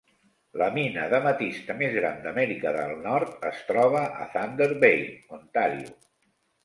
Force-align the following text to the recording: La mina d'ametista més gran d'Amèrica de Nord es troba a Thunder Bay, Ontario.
La 0.59 0.69
mina 0.75 1.03
d'ametista 1.09 1.75
més 1.81 1.93
gran 1.97 2.17
d'Amèrica 2.25 2.73
de 2.77 2.87
Nord 3.03 3.47
es 3.53 3.61
troba 3.71 4.01
a 4.25 4.29
Thunder 4.35 4.69
Bay, 4.85 5.01
Ontario. 5.39 5.93